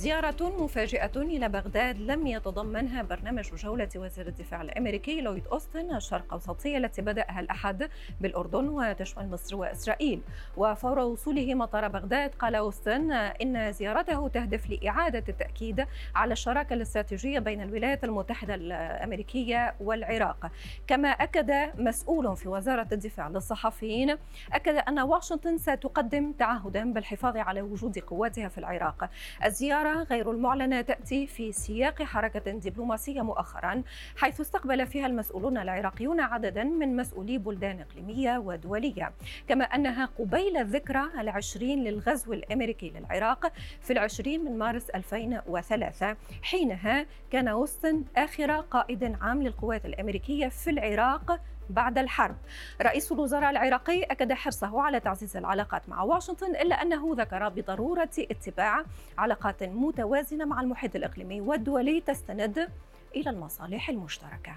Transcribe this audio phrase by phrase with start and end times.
[0.00, 6.78] زيارة مفاجئة إلى بغداد لم يتضمنها برنامج جولة وزير الدفاع الأمريكي لويد أوستن الشرق أوسطية
[6.78, 7.88] التي بدأها الأحد
[8.20, 10.20] بالأردن وتشمل مصر وإسرائيل.
[10.56, 17.62] وفور وصوله مطار بغداد قال أوستن إن زيارته تهدف لإعادة التأكيد على الشراكة الاستراتيجية بين
[17.62, 20.50] الولايات المتحدة الأمريكية والعراق.
[20.86, 24.16] كما أكد مسؤول في وزارة الدفاع للصحفيين
[24.52, 29.10] أكد أن واشنطن ستقدم تعهدا بالحفاظ على وجود قواتها في العراق.
[29.44, 33.82] الزيارة غير المعلنة تأتي في سياق حركة دبلوماسية مؤخرا
[34.16, 39.12] حيث استقبل فيها المسؤولون العراقيون عددا من مسؤولي بلدان إقليمية ودولية.
[39.48, 47.48] كما أنها قبيل الذكرى العشرين للغزو الأمريكي للعراق في العشرين من مارس 2003 حينها كان
[47.48, 51.40] وستن آخر قائد عام للقوات الأمريكية في العراق
[51.70, 52.36] بعد الحرب.
[52.82, 58.84] رئيس الوزراء العراقي أكد حرصه على تعزيز العلاقات مع واشنطن إلا أنه ذكر بضرورة اتباع
[59.18, 62.68] علاقات متوازنة مع المحيط الإقليمي والدولي تستند
[63.16, 64.56] إلى المصالح المشتركة.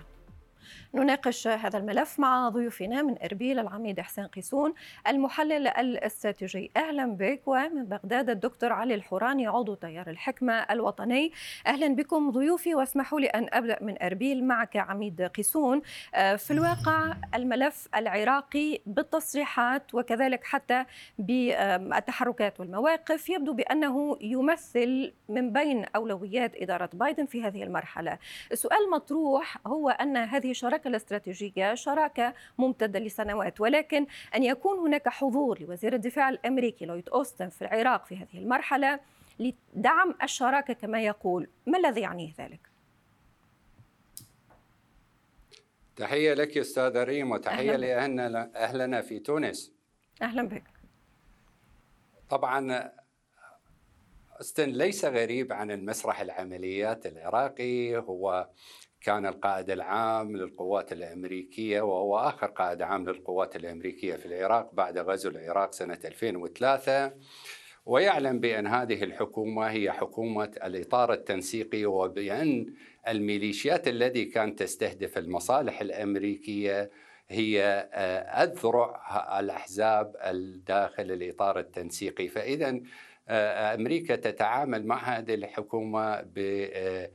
[0.96, 4.74] نناقش هذا الملف مع ضيوفنا من إربيل العميد حسين قيسون
[5.08, 6.72] المحلل الاستراتيجي.
[6.78, 11.32] أهلا بك ومن بغداد الدكتور علي الحوراني عضو تيار الحكمة الوطني.
[11.68, 15.82] أهلا بكم ضيوفي واسمحوا لي أن أبدأ من إربيل معك عميد قيسون.
[16.16, 20.86] آه، في الواقع الملف العراقي بالتصريحات وكذلك حتى
[21.20, 28.18] بالتحركات والمواقف يبدو بأنه يمثل من بين أولويات إدارة بايدن في هذه المرحلة.
[28.52, 35.62] السؤال المطروح هو أن هذه الشراكة الاستراتيجية شراكة ممتدة لسنوات ولكن أن يكون هناك حضور
[35.62, 39.00] لوزير الدفاع الأمريكي لويد أوستن في العراق في هذه المرحلة
[39.40, 41.48] لدعم الشراكة كما يقول.
[41.68, 42.60] ما الذي يعنيه ذلك؟
[45.96, 49.72] تحية لك أستاذ ريم وتحية لأهلنا أهلنا في تونس.
[50.22, 50.64] أهلا بك.
[52.30, 52.92] طبعا
[54.40, 58.50] أوستن ليس غريب عن المسرح العمليات العراقي هو
[59.04, 65.30] كان القائد العام للقوات الأمريكية وهو اخر قائد عام للقوات الأمريكية في العراق بعد غزو
[65.30, 67.12] العراق سنة 2003
[67.86, 72.74] ويعلم بأن هذه الحكومة هي حكومة الإطار التنسيقي وبأن
[73.08, 76.92] الميليشيات التي كانت تستهدف المصالح الأمريكية
[77.30, 82.28] هي آه، أذرع الأحزاب الداخل الإطار التنسيقي.
[82.28, 82.80] فإذا
[83.30, 86.40] آه، أمريكا تتعامل مع هذه الحكومة ب
[86.74, 87.10] آه،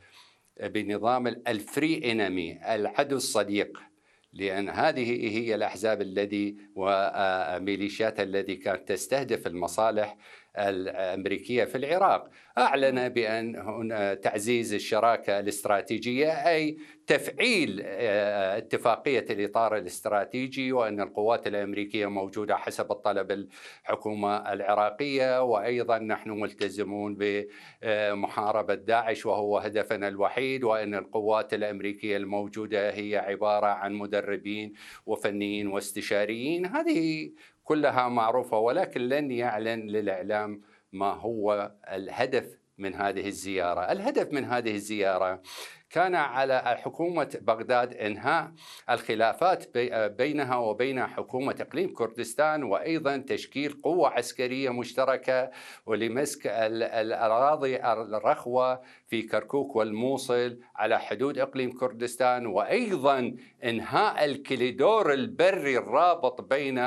[0.63, 3.79] بنظام الفري انمي العدو الصديق
[4.33, 10.17] لأن هذه هي الأحزاب الذي وميليشيات التي كانت تستهدف المصالح
[10.59, 12.31] الأمريكية في العراق.
[12.59, 22.07] أعلن بأن هنا تعزيز الشراكة الاستراتيجية أي تفعيل آه، اتفاقية الإطار الاستراتيجي وأن القوات الأمريكية
[22.07, 23.47] موجودة حسب الطلب
[23.85, 25.43] الحكومة العراقية.
[25.43, 33.95] وأيضا نحن ملتزمون بمحاربة داعش وهو هدفنا الوحيد وأن القوات الأمريكية الموجودة هي عبارة عن
[33.95, 34.73] مدربين
[35.07, 36.67] وفنيين واستشاريين.
[36.67, 37.31] هذه
[37.69, 40.61] كلها معروفة ولكن لن يعلن للإعلام
[40.93, 43.81] ما هو الهدف من هذه الزيارة.
[43.81, 45.43] الهدف من هذه الزيارة
[45.91, 48.53] كان على حكومة بغداد إنهاء
[48.91, 49.79] الخلافات
[50.19, 55.51] بينها وبين حكومة إقليم كردستان وأيضا تشكيل قوة عسكرية مشتركة
[55.87, 66.41] ولمسك الأراضي الرخوة في كركوك والموصل على حدود إقليم كردستان وأيضا إنهاء الكليدور البري الرابط
[66.41, 66.79] بين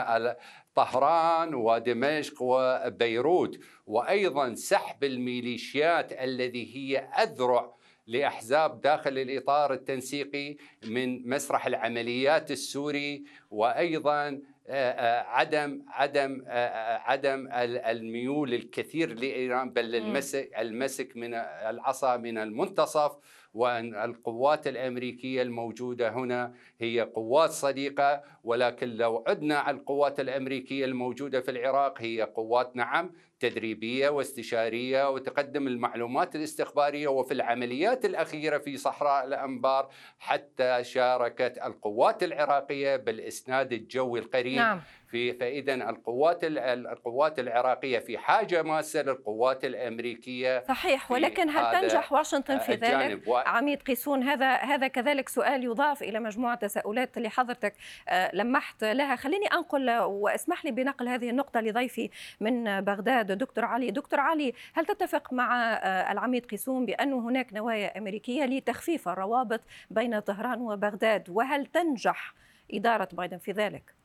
[0.76, 7.76] طهران ودمشق وبيروت وأيضا سحب الميليشيات الذي هي أذرع
[8.08, 10.56] لأحزاب داخل الإطار التنسيقي
[10.88, 19.96] من مسرح العمليات السوري وأيضا آه، آه، عدم عدم آه، عدم الميول الكثير لإيران بل
[19.96, 23.12] المسك المسك من العصا من المنتصف.
[23.54, 31.42] وأن القوات الأمريكية الموجودة هنا هي قوات صديقة ولكن لو عدنا على القوات الأمريكية الموجودة
[31.42, 39.26] في العراق هي قوات نعم تدريبية واستشارية وتقدم المعلومات الاستخبارية وفي العمليات الأخيرة في صحراء
[39.26, 39.90] الأنبار
[40.20, 44.82] حتى شاركت القوات العراقية بالإسناد الجوي القريب نعم.
[45.12, 52.58] في فإذا القوات القوات العراقية في حاجة ماسة للقوات الأمريكية صحيح ولكن هل تنجح واشنطن
[52.58, 53.36] في ذلك؟ و...
[53.36, 57.74] عميد قيسون هذا هذا كذلك سؤال يضاف إلى مجموعة تساؤلات اللي حضرتك
[58.10, 59.16] آه، لمحت لها.
[59.16, 62.10] خليني أنقل واسمح لي بنقل هذه النقطة لضيفي
[62.40, 63.92] من بغداد دكتور علي.
[63.92, 70.20] دكتور علي هل تتفق مع آه، العميد قيسون بأن هناك نوايا أمريكية لتخفيف الروابط بين
[70.20, 72.34] طهران وبغداد؟ وهل تنجح
[72.74, 74.01] إدارة بايدن في ذلك؟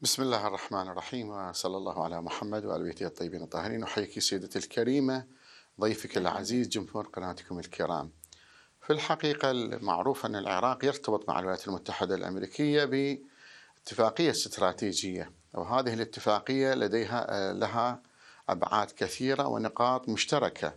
[0.00, 5.26] بسم الله الرحمن الرحيم وصلى الله على محمد وعلى بيته الطيبين الطاهرين أحييك سيدتي الكريمة
[5.80, 8.10] ضيفك العزيز جمهور قناتكم الكرام
[8.80, 17.52] في الحقيقة المعروف أن العراق يرتبط مع الولايات المتحدة الأمريكية باتفاقية استراتيجية وهذه الاتفاقية لديها
[17.52, 18.02] لها
[18.48, 20.74] أبعاد كثيرة ونقاط مشتركة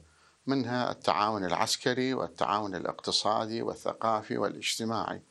[0.48, 5.22] منها التعاون العسكري والتعاون الاقتصادي والثقافي والاجتماعي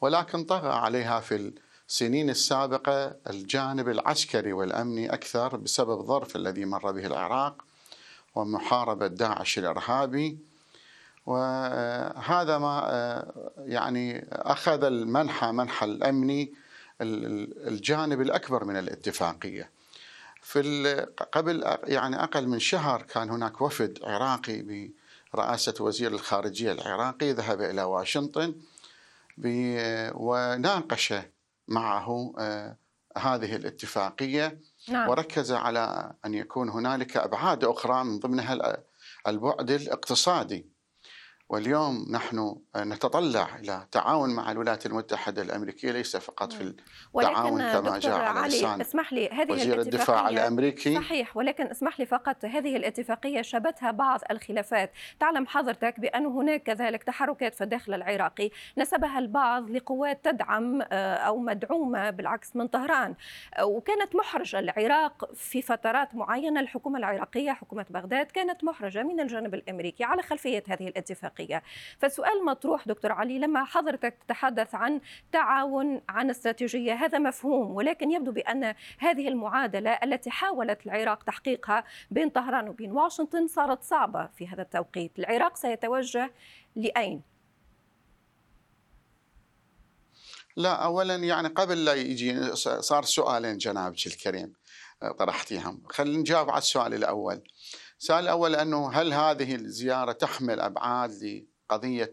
[0.00, 1.52] ولكن طغى عليها في
[1.92, 7.64] السنين السابقة الجانب العسكري والأمني أكثر بسبب الظرف الذي مر به العراق
[8.34, 10.38] ومحاربة داعش الإرهابي.
[11.26, 13.24] وهذا ما
[13.58, 16.52] يعني أخذ المنحى منحى الأمني
[17.00, 19.70] الجانب الأكبر من الاتفاقية.
[20.42, 24.90] في قبل يعني أقل من شهر كان هناك وفد عراقي
[25.34, 28.54] برئاسة وزير الخارجية العراقي ذهب إلى واشنطن
[30.14, 31.14] وناقش
[31.68, 32.34] معه
[33.16, 35.08] هذه الاتفاقية نعم.
[35.08, 38.82] وركز على أن يكون هنالك أبعاد أخرى من ضمنها
[39.26, 40.71] البعد الاقتصادي
[41.52, 46.74] واليوم نحن نتطلع إلى تعاون مع الولايات المتحدة الأمريكية ليس فقط في
[47.16, 50.94] التعاون كما جاء على لسان اسمح لي هذه وزير الدفاع الأمريكي.
[50.94, 54.92] صحيح ولكن اسمح لي فقط هذه الاتفاقية شبتها بعض الخلافات.
[55.20, 61.38] تعلم حضرتك بأن هناك كذلك تحركات في الداخل العراقي نسبها البعض لقوات تدعم آه، أو
[61.38, 63.14] مدعومة بالعكس من طهران.
[63.62, 66.60] وكانت محرجة العراق في فترات معينة.
[66.60, 71.41] الحكومة العراقية حكومة بغداد كانت محرجة من الجانب الأمريكي على خلفية هذه الاتفاقية.
[71.42, 71.62] الاتفاقية
[71.98, 75.00] فالسؤال مطروح دكتور علي لما حضرتك تتحدث عن
[75.32, 82.30] تعاون عن استراتيجية هذا مفهوم ولكن يبدو بأن هذه المعادلة التي حاولت العراق تحقيقها بين
[82.30, 85.18] طهران وبين واشنطن صارت صعبة في هذا التوقيت.
[85.18, 86.30] العراق سيتوجه
[86.76, 87.22] لأين؟
[90.56, 94.52] لا اولا يعني قبل لا يجي صار سؤالين جنابك الكريم
[95.18, 95.82] طرحتيهم.
[95.88, 97.42] خلينا نجاوب على السؤال الأول.
[98.02, 102.10] السؤال الأول أنه هل هذه الزيارة تحمل أبعاد لقضية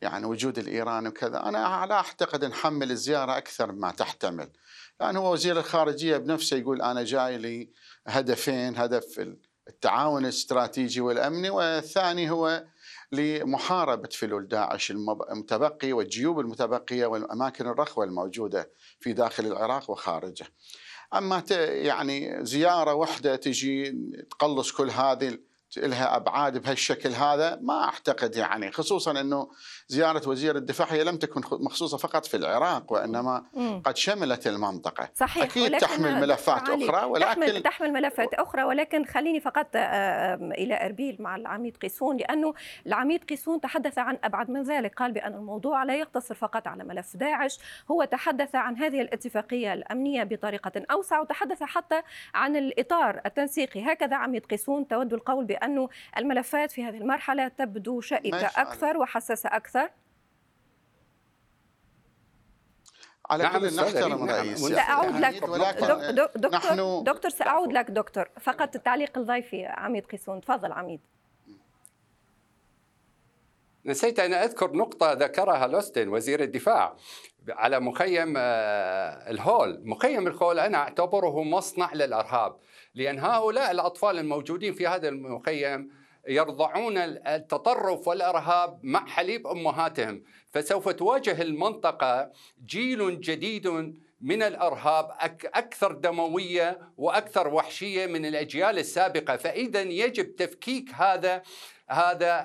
[0.00, 4.50] يعني وجود الإيراني وكذا؟ أنا لا أعتقد نحمل الزيارة أكثر مما تحتمل.
[5.00, 7.70] لأن هو وزير الخارجية بنفسه يقول أنا جاي لي
[8.06, 9.34] هدفين هدف
[9.68, 12.64] التعاون الاستراتيجي والأمني والثاني هو
[13.12, 18.70] لمحاربة فلول داعش المتبقي والجيوب المتبقية والأماكن الرخوة الموجودة
[19.00, 20.46] في داخل العراق وخارجه.
[21.14, 23.98] أما يعني زيارة واحدة تجي
[24.30, 25.38] تقلص كل هذه
[25.76, 29.50] لها أبعاد بهالشكل هذا ما أعتقد يعني خصوصا إنه
[29.88, 33.44] زيارة وزير الدفاع هي لم تكن مخصوصة فقط في العراق وإنما
[33.84, 35.08] قد شملت المنطقة.
[35.14, 41.16] صحيح أكيد تحمل ملفات أخرى ولكن تحمل, تحمل ملفات أخرى ولكن خليني فقط إلى إربيل
[41.20, 42.54] مع العميد قيسون لأنه
[42.86, 44.94] العميد قيسون تحدث عن أبعد من ذلك.
[44.94, 47.58] قال بأن الموضوع لا يقتصر فقط على ملف داعش
[47.90, 52.02] هو تحدث عن هذه الاتفاقية الأمنية بطريقة أوسع وتحدث حتى
[52.34, 53.92] عن الإطار التنسيقي.
[53.92, 55.59] هكذا عميد قيسون تود القول بأن
[56.18, 59.90] الملفات في هذه المرحلة تبدو شائكة أكثر وحساسة أكثر.
[63.30, 65.34] على نعم كل نحترم نعم سأعود لك
[66.36, 71.00] دكتور, دكتور سأعود لك دكتور فقط التعليق الضيفي عميد قيسون تفضل عميد.
[73.84, 76.96] نسيت أن أذكر نقطة ذكرها لوستن وزير الدفاع
[77.48, 79.80] على مخيم آه، الهول.
[79.84, 82.56] مخيم الهول أنا أعتبره مصنع للأرهاب
[82.94, 85.90] لأن هؤلاء الأطفال الموجودين في هذا المخيم
[86.28, 90.22] يرضعون التطرف والإرهاب مع حليب أمهاتهم.
[90.50, 92.30] فسوف تواجه المنطقة
[92.66, 93.68] جيل جديد
[94.20, 95.10] من الإرهاب
[95.44, 99.36] أكثر دموية وأكثر وحشية من الأجيال السابقة.
[99.36, 101.42] فاذا يجب تفكيك هذا
[101.90, 102.44] هذا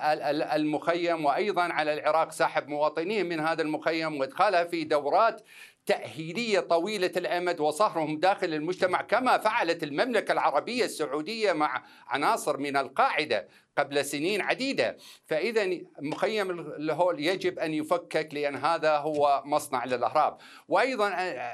[0.55, 1.25] المخيم.
[1.25, 5.41] وأيضا على العراق سحب مواطنيه من هذا المخيم وإدخالها في دورات
[5.85, 13.47] تأهيلية طويلة الأمد وصهرهم داخل المجتمع كما فعلت المملكة العربية السعودية مع عناصر من القاعدة.
[13.77, 14.97] قبل سنين عديدة.
[15.25, 21.09] فإذا مخيم الهول يجب أن يفكك لأن هذا هو مصنع للأهراب وأيضا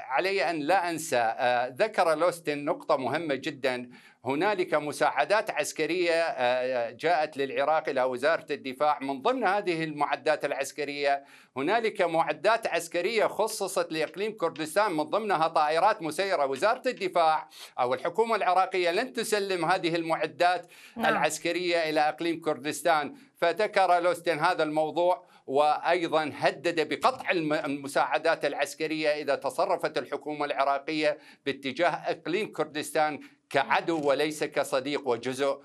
[0.08, 3.90] علي أن لا أنسى آه، ذكر لوستن نقطة مهمة جدا.
[4.24, 8.98] هنالك مساعدات عسكرية آه، جاءت للعراق إلى وزارة الدفاع.
[9.00, 11.24] من ضمن هذه المعدات العسكرية
[11.56, 14.92] هنالك معدات عسكرية خصصت لإقليم كردستان.
[14.92, 17.48] من ضمنها طائرات مسيرة وزارة الدفاع
[17.80, 21.12] أو الحكومة العراقية لن تسلم هذه المعدات نعم.
[21.12, 27.30] العسكرية إلى إقليم كردستان فذكر لوستن هذا الموضوع وأيضا هدد بقطع
[27.64, 35.60] المساعدات العسكرية إذا تصرفت الحكومة العراقية باتجاه إقليم كردستان كعدو وليس كصديق وجزء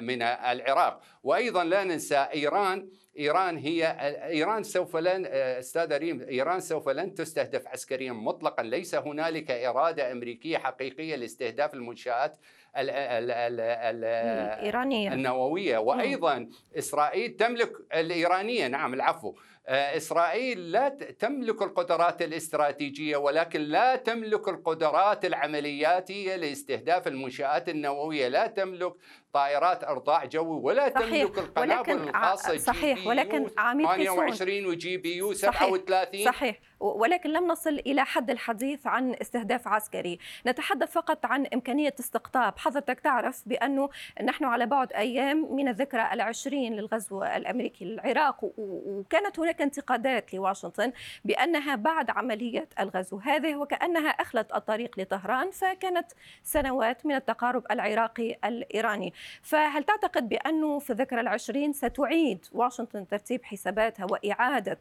[0.00, 1.00] من العراق.
[1.22, 3.86] وأيضا لا ننسى إيران إيران هي
[4.28, 8.62] إيران سوف لن أستاذ ريم إيران سوف لن تستهدف عسكريا مطلقا.
[8.62, 12.36] ليس هنالك إرادة أمريكية حقيقية لاستهداف المنشآت
[12.76, 15.12] ال ال ال ال الإيرانية.
[15.12, 16.48] النووية وأيضا
[16.78, 18.68] إسرائيل تملك الإيرانية.
[18.68, 19.34] نعم العفو.
[19.66, 20.88] آه، إسرائيل لا
[21.18, 28.92] تملك القدرات الاستراتيجية ولكن لا تملك القدرات العملياتيه لاستهداف المنشآت النووية، لا تملك
[29.32, 35.32] طائرات أرضاع جوي ولا صحيح تملك القنابل الخاصة صحيح ولكن عميد 28 وجي بي يو
[35.32, 41.94] 37 صحيح ولكن لم نصل إلى حد الحديث عن استهداف عسكري، نتحدث فقط عن إمكانية
[42.00, 43.88] استقطاب، حضرتك تعرف بانه
[44.22, 50.92] نحن على بعد أيام من الذكرى العشرين للغزو الأمريكي للعراق وكانت هناك انتقادات لواشنطن
[51.24, 53.18] بأنها بعد عملية الغزو.
[53.18, 59.12] هذه وكأنها أخلت الطريق لطهران فكانت سنوات من التقارب العراقي الإيراني.
[59.42, 64.78] فهل تعتقد بأنه في الذكرى العشرين ستعيد واشنطن ترتيب حساباتها وإعادة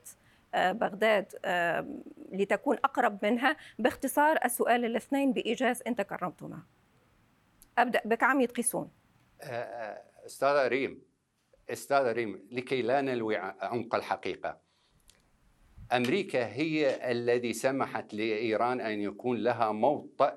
[0.54, 1.88] آه، بغداد آه،
[2.32, 6.60] لتكون أقرب منها؟ باختصار السؤال الاثنين بإيجاز إن تكرمتما.
[7.78, 8.92] أبدأ بك عميد قيسون.
[9.42, 11.11] آه، أستاذ ريم
[11.72, 14.58] أستاذ ريم لكي لا نلوي عمق الحقيقة.
[15.94, 20.34] أمريكا هي الذي سمحت لإيران أن يكون لها موطئ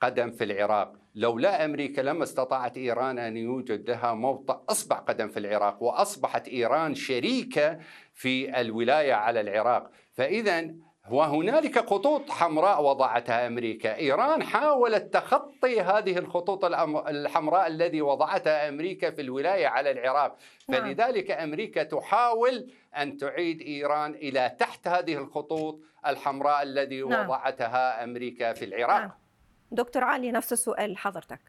[0.00, 0.96] قدم في العراق.
[1.14, 6.94] لولا أمريكا لما استطاعت إيران أن يوجد لها موطئ اصبع قدم في العراق وأصبحت إيران
[6.94, 7.78] شريكة
[8.14, 9.90] في الولاية على العراق.
[10.12, 10.74] فاذا
[11.10, 16.64] وهنالك خطوط حمراء وضعتها أمريكا، إيران حاولت تخطي هذه الخطوط
[17.08, 20.36] الحمراء الذي وضعتها أمريكا في الولاية على العراق،
[20.68, 20.82] نعم.
[20.82, 27.26] فلذلك أمريكا تحاول أن تعيد إيران إلى تحت هذه الخطوط الحمراء الذي نعم.
[27.26, 29.00] وضعتها أمريكا في العراق.
[29.00, 29.12] نعم.
[29.70, 31.40] دكتور علي نفس السؤال لحضرتك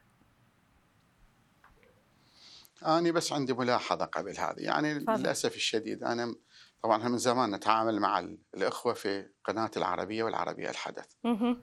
[2.85, 5.19] أنا بس عندي ملاحظة قبل هذه يعني فضل.
[5.19, 6.35] للأسف الشديد أنا
[6.83, 8.19] طبعا إحنا من زمان نتعامل مع
[8.55, 11.05] الإخوة في قناة العربية والعربية الحدث.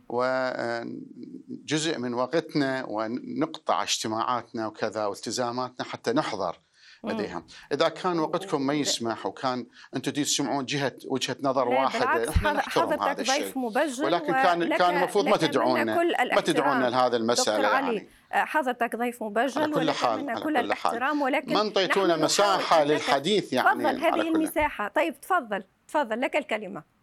[0.08, 6.60] وجزء من وقتنا ونقطع اجتماعاتنا وكذا والتزاماتنا حتى نحضر
[7.12, 13.02] لديها إذا كان وقتكم ما يسمح وكان أنتم تسمعون جهة وجهة نظر واحدة إحنا نحترم
[13.02, 13.58] هذا الشيء.
[14.04, 15.94] ولكن كان كان المفروض ما تدعونا.
[16.34, 18.08] ما تدعونا لهذا المسألة يعني.
[18.32, 24.20] حضرتك ضيف مبجل كل حال كل الاحترام ولكن ما انطيتونا مساحة للحديث يعني تفضل هذه
[24.20, 26.93] المساحه طيب تفضل تفضل لك الكلمة.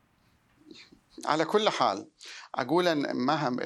[1.26, 2.08] على كل حال
[2.56, 3.16] أقول أن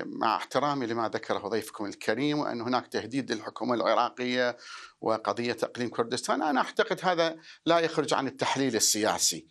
[0.05, 4.57] مع احترامي لما ذكره ضيفكم الكريم وأن هناك تهديد للحكومة العراقية
[5.01, 7.35] وقضية إقليم كردستان أنا أعتقد هذا
[7.65, 9.47] لا يخرج عن التحليل السياسي.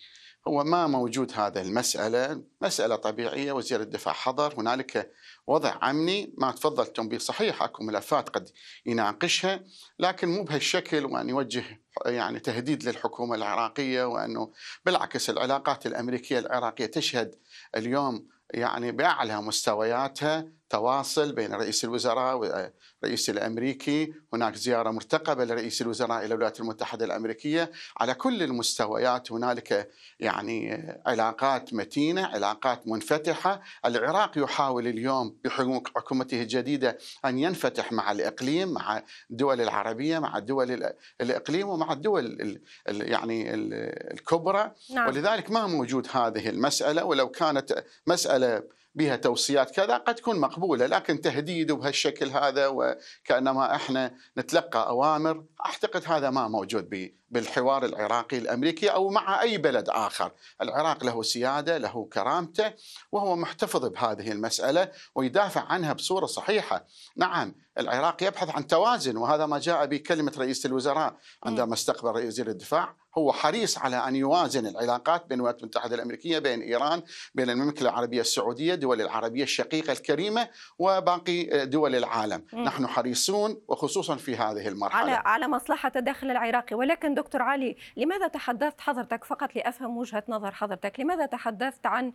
[0.49, 5.11] هو ما موجود هذا المسألة، مسألة طبيعية وزير الدفاع حضر هنالك
[5.47, 8.49] وضع أمني ما تفضلتم به صحيح أكو ملفات قد
[8.87, 9.65] يناقشها
[9.99, 11.65] لكن مو بهالشكل وأن يوجه
[12.07, 14.53] يعني تهديد للحكومة العراقية وأنه
[14.87, 17.35] بالعكس العلاقات الأمريكية العراقية تشهد
[17.77, 26.19] اليوم يعني بأعلى مستوياتها تواصل بين رئيس الوزراء والرئيس الأمريكي، هناك زيارة مرتقبة لرئيس الوزراء
[26.19, 29.91] إلى الولايات المتحدة الأمريكية، على كل المستويات هنالك
[30.21, 39.03] يعني علاقات متينة، علاقات منفتحة، العراق يحاول اليوم بحكومته الجديدة أن ينفتح مع الإقليم، مع
[39.31, 45.09] الدول العربية، مع دول الإقليم ومع الدول يعني الكبرى، نعم.
[45.09, 47.05] ولذلك ما موجود هذه المسألة.
[47.05, 48.63] ولو كانت مسألة
[48.95, 56.03] بها توصيات كذا قد تكون مقبولة لكن تهديد بهالشكل هذا وكأنما إحنا نتلقى أوامر أعتقد
[56.07, 60.33] هذا ما موجود بالحوار العراقي الأمريكي أو مع أي بلد آخر.
[60.63, 62.73] العراق له سيادة له كرامته
[63.13, 66.87] وهو محتفظ بهذه المسألة ويدافع عنها بصورة صحيحة.
[67.17, 72.49] نعم العراق يبحث عن توازن وهذا ما جاء بكلمة رئيس الوزراء عندما استقبل رئيس وزير
[72.49, 72.95] الدفاع.
[73.19, 77.03] هو حريص على أن يوازن العلاقات بين الولايات المتحدة الأمريكية بين إيران
[77.35, 82.45] بين المملكة العربية السعودية الدول العربية الشقيقة الكريمة وباقي دول العالم.
[82.53, 82.63] م.
[82.63, 85.01] نحن حريصون وخصوصا في هذه المرحلة.
[85.01, 86.77] على على مصلحة الداخل العراقي.
[86.77, 92.13] ولكن دكتور علي لماذا تحدثت حضرتك؟ فقط لأفهم وجهة نظر حضرتك لماذا تحدثت عن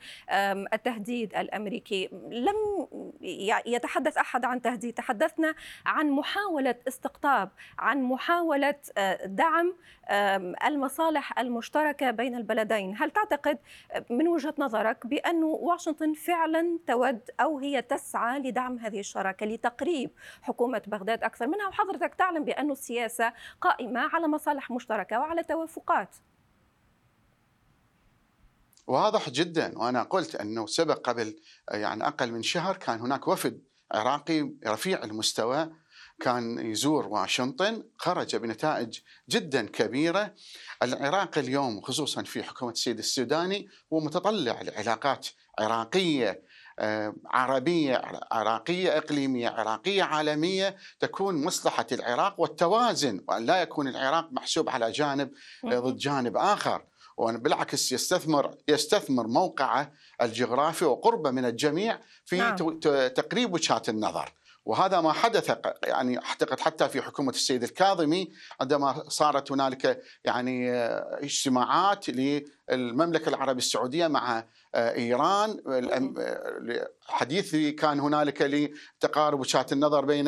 [0.73, 2.87] التهديد الأمريكي؟ لم
[3.65, 4.93] يتحدث أحد عن تهديد.
[4.93, 5.49] تحدثنا
[5.86, 9.74] عن محاولة استقطاب عن محاولة آه، دعم
[10.65, 12.96] المصالح المشتركة بين البلدين.
[12.98, 13.58] هل تعتقد
[14.10, 20.82] من وجهة نظرك بأن واشنطن فعلا تود أو هي تسعى لدعم هذه الشراكة لتقريب حكومة
[20.88, 26.15] بغداد أكثر منها؟ وحضرتك تعلم بأن السياسة قائمة على مصالح مشتركة وعلى توافقات؟
[28.89, 31.39] واضح جدا وأنا قلت أنه سبق قبل
[31.72, 35.69] يعني أقل من شهر كان هناك وفد عراقي رفيع المستوى
[36.19, 40.34] كان يزور واشنطن خرج بنتائج جدا كبيرة.
[40.84, 45.27] العراق اليوم خصوصا في حكومة السيد السوداني هو متطلع لعلاقات
[45.60, 46.50] عراقية
[46.81, 54.69] آه، عربية عراقية إقليمية عراقية عالمية تكون مصلحة العراق والتوازن وأن لا يكون العراق محسوب
[54.69, 55.31] على جانب
[55.65, 56.38] ضد جانب
[57.19, 62.79] اخر وبالعكس يستثمر يستثمر موقعه الجغرافي وقربه من الجميع في نعم.
[63.09, 64.33] تقريب وجهات النظر
[64.65, 71.19] وهذا ما حدث يعني أعتقد حتى في حكومة السيد الكاظمي عندما صارت هنالك يعني آه،
[71.23, 72.09] اجتماعات
[72.71, 74.43] للمملكه العربية السعودية مع
[74.75, 75.59] آه، إيران
[77.07, 80.27] حديث كان هنالك لتقارب وجهات النظر بين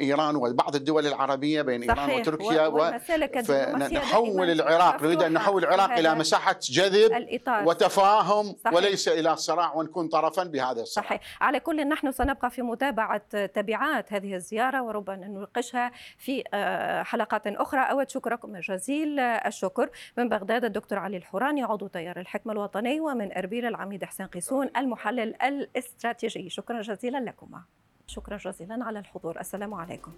[0.00, 1.98] ايران وبعض الدول العربية بين صحيح.
[2.04, 2.98] ايران وتركيا و...
[3.44, 7.68] فنحول العراق نريد أن نحول العراق إلى مساحة جذب الإطار.
[7.68, 8.76] وتفاهم صحيح.
[8.76, 14.12] وليس إلى صراع ونكون طرفا بهذا الصراع صحيح على كل نحن سنبقى في متابعة تبعات
[14.12, 20.98] هذه الزيارة وربما نناقشها في آه، حلقات أخرى أود شكركم جزيل الشكر من بغداد الدكتور
[20.98, 26.50] علي الحوراني عضو تيار الحكمة الوطني ومن أربيل العميد حسين قيسون المحلل الاستراتيجي.
[26.50, 27.62] شكرا جزيلا لكما.
[28.06, 29.40] شكرا جزيلا على الحضور.
[29.40, 30.12] السلام عليكم.